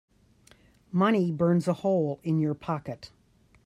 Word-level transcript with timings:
Money 0.91 1.31
burns 1.31 1.67
a 1.67 1.73
hole 1.73 2.19
in 2.23 2.39
your 2.39 2.55
pocket. 2.55 3.11